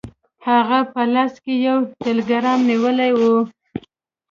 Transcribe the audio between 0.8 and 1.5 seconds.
په لاس